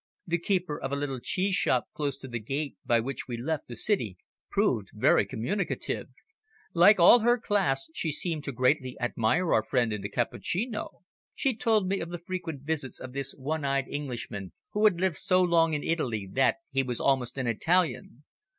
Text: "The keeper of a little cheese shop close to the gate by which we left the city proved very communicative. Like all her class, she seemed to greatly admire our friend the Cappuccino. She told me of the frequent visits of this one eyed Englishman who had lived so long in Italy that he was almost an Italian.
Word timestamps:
"The 0.25 0.39
keeper 0.39 0.81
of 0.81 0.91
a 0.91 0.95
little 0.95 1.19
cheese 1.19 1.53
shop 1.53 1.85
close 1.93 2.17
to 2.17 2.27
the 2.27 2.39
gate 2.39 2.75
by 2.83 2.99
which 2.99 3.27
we 3.27 3.37
left 3.37 3.67
the 3.67 3.75
city 3.75 4.17
proved 4.49 4.89
very 4.95 5.27
communicative. 5.27 6.07
Like 6.73 6.99
all 6.99 7.19
her 7.19 7.37
class, 7.37 7.87
she 7.93 8.11
seemed 8.11 8.43
to 8.45 8.51
greatly 8.51 8.97
admire 8.99 9.53
our 9.53 9.61
friend 9.61 9.91
the 9.91 10.09
Cappuccino. 10.09 11.03
She 11.35 11.55
told 11.55 11.87
me 11.87 11.99
of 11.99 12.09
the 12.09 12.17
frequent 12.17 12.63
visits 12.63 12.99
of 12.99 13.13
this 13.13 13.35
one 13.37 13.63
eyed 13.63 13.85
Englishman 13.87 14.53
who 14.71 14.85
had 14.85 14.99
lived 14.99 15.17
so 15.17 15.39
long 15.39 15.75
in 15.75 15.83
Italy 15.83 16.27
that 16.31 16.55
he 16.71 16.81
was 16.81 16.99
almost 16.99 17.37
an 17.37 17.45
Italian. 17.45 18.23